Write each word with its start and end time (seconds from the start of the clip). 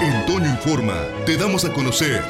En 0.00 0.26
Toño 0.26 0.46
Informa 0.46 1.08
te 1.26 1.36
damos 1.36 1.64
a 1.64 1.72
conocer 1.72 2.22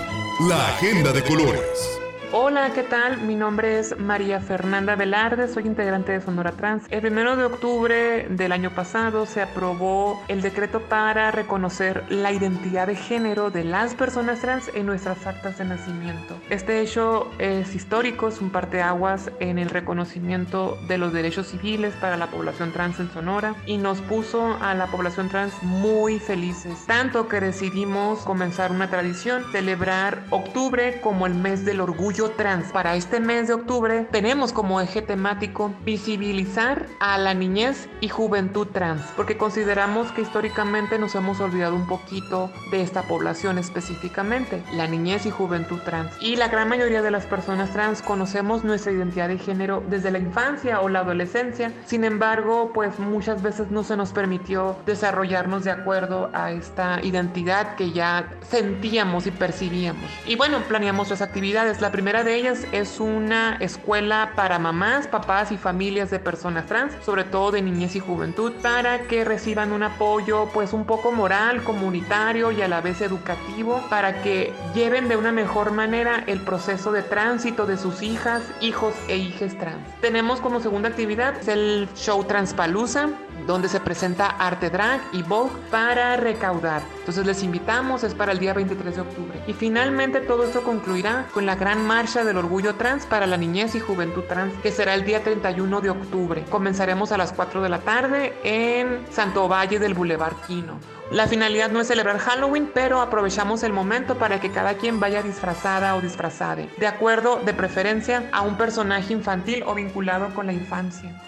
la 0.48 0.68
agenda 0.68 1.12
de 1.12 1.22
colores. 1.22 1.97
Hola, 2.30 2.72
¿qué 2.74 2.82
tal? 2.82 3.22
Mi 3.22 3.34
nombre 3.34 3.78
es 3.78 3.98
María 3.98 4.38
Fernanda 4.38 4.94
Velarde, 4.96 5.48
soy 5.48 5.66
integrante 5.66 6.12
de 6.12 6.20
Sonora 6.20 6.52
Trans. 6.52 6.84
El 6.90 7.00
primero 7.00 7.36
de 7.36 7.44
octubre 7.44 8.26
del 8.28 8.52
año 8.52 8.70
pasado 8.74 9.24
se 9.24 9.40
aprobó 9.40 10.22
el 10.28 10.42
decreto 10.42 10.82
para 10.82 11.30
reconocer 11.30 12.04
la 12.10 12.30
identidad 12.30 12.86
de 12.86 12.96
género 12.96 13.48
de 13.48 13.64
las 13.64 13.94
personas 13.94 14.42
trans 14.42 14.70
en 14.74 14.84
nuestras 14.84 15.26
actas 15.26 15.56
de 15.56 15.64
nacimiento. 15.64 16.38
Este 16.50 16.82
hecho 16.82 17.30
es 17.38 17.74
histórico, 17.74 18.28
es 18.28 18.42
un 18.42 18.50
parteaguas 18.50 19.30
en 19.40 19.58
el 19.58 19.70
reconocimiento 19.70 20.76
de 20.86 20.98
los 20.98 21.14
derechos 21.14 21.46
civiles 21.46 21.94
para 21.94 22.18
la 22.18 22.26
población 22.26 22.72
trans 22.72 23.00
en 23.00 23.10
Sonora 23.10 23.54
y 23.64 23.78
nos 23.78 24.02
puso 24.02 24.58
a 24.60 24.74
la 24.74 24.88
población 24.88 25.30
trans 25.30 25.54
muy 25.62 26.18
felices, 26.18 26.84
tanto 26.86 27.26
que 27.26 27.40
decidimos 27.40 28.18
comenzar 28.18 28.70
una 28.70 28.90
tradición, 28.90 29.44
celebrar 29.50 30.24
octubre 30.28 31.00
como 31.00 31.26
el 31.26 31.34
mes 31.34 31.64
del 31.64 31.80
orgullo 31.80 32.17
trans. 32.26 32.72
Para 32.72 32.96
este 32.96 33.20
mes 33.20 33.46
de 33.46 33.54
octubre 33.54 34.08
tenemos 34.10 34.52
como 34.52 34.80
eje 34.80 35.02
temático 35.02 35.72
visibilizar 35.84 36.86
a 36.98 37.16
la 37.18 37.34
niñez 37.34 37.88
y 38.00 38.08
juventud 38.08 38.66
trans, 38.66 39.02
porque 39.16 39.36
consideramos 39.36 40.10
que 40.12 40.22
históricamente 40.22 40.98
nos 40.98 41.14
hemos 41.14 41.40
olvidado 41.40 41.76
un 41.76 41.86
poquito 41.86 42.50
de 42.70 42.82
esta 42.82 43.02
población 43.02 43.58
específicamente, 43.58 44.62
la 44.74 44.86
niñez 44.86 45.26
y 45.26 45.30
juventud 45.30 45.78
trans. 45.84 46.12
Y 46.20 46.36
la 46.36 46.48
gran 46.48 46.68
mayoría 46.68 47.02
de 47.02 47.10
las 47.10 47.26
personas 47.26 47.70
trans 47.70 48.02
conocemos 48.02 48.64
nuestra 48.64 48.92
identidad 48.92 49.28
de 49.28 49.38
género 49.38 49.82
desde 49.88 50.10
la 50.10 50.18
infancia 50.18 50.80
o 50.80 50.88
la 50.88 51.00
adolescencia, 51.00 51.72
sin 51.86 52.04
embargo, 52.04 52.72
pues 52.74 52.98
muchas 52.98 53.42
veces 53.42 53.70
no 53.70 53.84
se 53.84 53.96
nos 53.96 54.12
permitió 54.12 54.76
desarrollarnos 54.86 55.62
de 55.64 55.70
acuerdo 55.70 56.30
a 56.32 56.50
esta 56.50 57.00
identidad 57.02 57.76
que 57.76 57.92
ya 57.92 58.28
sentíamos 58.48 59.26
y 59.26 59.30
percibíamos. 59.30 60.10
Y 60.26 60.36
bueno, 60.36 60.58
planeamos 60.66 61.10
las 61.10 61.22
actividades. 61.22 61.80
La 61.80 61.92
primera 61.92 62.07
primera 62.08 62.24
de 62.24 62.36
ellas 62.36 62.66
es 62.72 63.00
una 63.00 63.56
escuela 63.56 64.32
para 64.34 64.58
mamás, 64.58 65.06
papás 65.06 65.52
y 65.52 65.58
familias 65.58 66.10
de 66.10 66.18
personas 66.18 66.64
trans, 66.64 66.94
sobre 67.04 67.24
todo 67.24 67.50
de 67.50 67.60
niñez 67.60 67.96
y 67.96 68.00
juventud, 68.00 68.54
para 68.62 69.00
que 69.00 69.26
reciban 69.26 69.72
un 69.72 69.82
apoyo 69.82 70.48
pues 70.54 70.72
un 70.72 70.86
poco 70.86 71.12
moral, 71.12 71.62
comunitario 71.64 72.50
y 72.50 72.62
a 72.62 72.68
la 72.68 72.80
vez 72.80 73.02
educativo, 73.02 73.82
para 73.90 74.22
que 74.22 74.54
lleven 74.74 75.10
de 75.10 75.18
una 75.18 75.32
mejor 75.32 75.70
manera 75.72 76.24
el 76.26 76.40
proceso 76.40 76.92
de 76.92 77.02
tránsito 77.02 77.66
de 77.66 77.76
sus 77.76 78.00
hijas, 78.00 78.40
hijos 78.62 78.94
e 79.08 79.18
hijas 79.18 79.52
trans. 79.58 79.86
Tenemos 80.00 80.40
como 80.40 80.60
segunda 80.60 80.88
actividad 80.88 81.46
el 81.46 81.90
show 81.94 82.24
Transpalusa, 82.24 83.10
donde 83.46 83.68
se 83.68 83.80
presenta 83.80 84.26
arte 84.26 84.70
drag 84.70 85.00
y 85.12 85.22
Vogue 85.22 85.52
para 85.70 86.16
recaudar. 86.16 86.82
Entonces 86.98 87.26
les 87.26 87.42
invitamos, 87.42 88.04
es 88.04 88.14
para 88.14 88.32
el 88.32 88.38
día 88.38 88.54
23 88.54 88.94
de 88.94 89.00
octubre. 89.00 89.42
Y 89.46 89.52
finalmente 89.52 90.20
todo 90.20 90.44
esto 90.44 90.62
concluirá 90.62 91.26
con 91.32 91.46
la 91.46 91.56
gran 91.56 91.86
marcha 91.86 92.24
del 92.24 92.36
orgullo 92.36 92.74
trans 92.74 93.06
para 93.06 93.26
la 93.26 93.36
niñez 93.36 93.74
y 93.74 93.80
juventud 93.80 94.24
trans, 94.24 94.54
que 94.62 94.72
será 94.72 94.94
el 94.94 95.04
día 95.04 95.22
31 95.22 95.80
de 95.80 95.90
octubre. 95.90 96.44
Comenzaremos 96.50 97.12
a 97.12 97.18
las 97.18 97.32
4 97.32 97.62
de 97.62 97.68
la 97.68 97.80
tarde 97.80 98.34
en 98.44 99.04
Santo 99.10 99.48
Valle 99.48 99.78
del 99.78 99.94
Boulevard 99.94 100.36
Quino. 100.46 100.78
La 101.10 101.26
finalidad 101.26 101.70
no 101.70 101.80
es 101.80 101.88
celebrar 101.88 102.18
Halloween, 102.18 102.70
pero 102.74 103.00
aprovechamos 103.00 103.62
el 103.62 103.72
momento 103.72 104.18
para 104.18 104.40
que 104.40 104.50
cada 104.50 104.74
quien 104.74 105.00
vaya 105.00 105.22
disfrazada 105.22 105.96
o 105.96 106.02
disfrazade, 106.02 106.68
de 106.76 106.86
acuerdo 106.86 107.40
de 107.46 107.54
preferencia 107.54 108.28
a 108.30 108.42
un 108.42 108.58
personaje 108.58 109.14
infantil 109.14 109.64
o 109.66 109.74
vinculado 109.74 110.34
con 110.34 110.46
la 110.46 110.52
infancia. 110.52 111.18